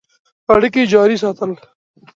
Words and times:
اړیکي 0.53 0.83
جاري 0.91 1.17
ساتل. 1.23 1.51